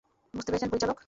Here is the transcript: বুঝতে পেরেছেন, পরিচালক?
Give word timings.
বুঝতে 0.33 0.49
পেরেছেন, 0.51 0.69
পরিচালক? 0.69 0.97